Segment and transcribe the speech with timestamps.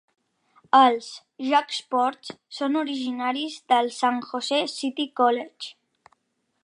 [0.77, 1.09] Els
[1.49, 6.15] Jagsports són originaris del San Jose City College.